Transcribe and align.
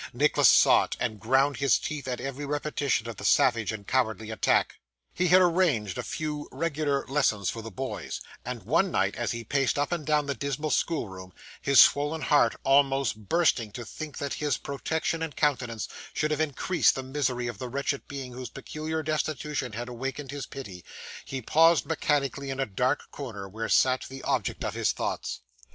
Nicholas 0.13 0.49
saw 0.49 0.85
it, 0.85 0.97
and 0.99 1.19
ground 1.19 1.57
his 1.57 1.77
teeth 1.77 2.07
at 2.07 2.19
every 2.19 2.43
repetition 2.43 3.07
of 3.07 3.17
the 3.17 3.23
savage 3.23 3.71
and 3.71 3.85
cowardly 3.85 4.31
attack. 4.31 4.79
He 5.13 5.27
had 5.27 5.43
arranged 5.43 5.95
a 5.95 6.01
few 6.01 6.49
regular 6.51 7.05
lessons 7.05 7.51
for 7.51 7.61
the 7.61 7.69
boys; 7.69 8.19
and 8.43 8.63
one 8.63 8.89
night, 8.89 9.15
as 9.15 9.31
he 9.31 9.43
paced 9.43 9.77
up 9.77 9.91
and 9.91 10.03
down 10.03 10.25
the 10.25 10.33
dismal 10.33 10.71
schoolroom, 10.71 11.33
his 11.61 11.79
swollen 11.79 12.21
heart 12.21 12.55
almost 12.63 13.29
bursting 13.29 13.71
to 13.73 13.85
think 13.85 14.17
that 14.17 14.33
his 14.41 14.57
protection 14.57 15.21
and 15.21 15.35
countenance 15.35 15.87
should 16.15 16.31
have 16.31 16.41
increased 16.41 16.95
the 16.95 17.03
misery 17.03 17.45
of 17.45 17.59
the 17.59 17.69
wretched 17.69 18.07
being 18.07 18.33
whose 18.33 18.49
peculiar 18.49 19.03
destitution 19.03 19.73
had 19.73 19.87
awakened 19.87 20.31
his 20.31 20.47
pity, 20.47 20.83
he 21.25 21.43
paused 21.43 21.85
mechanically 21.85 22.49
in 22.49 22.59
a 22.59 22.65
dark 22.65 23.11
corner 23.11 23.47
where 23.47 23.69
sat 23.69 24.07
the 24.09 24.23
object 24.23 24.63
of 24.65 24.73
his 24.73 24.93
thoughts. 24.93 25.41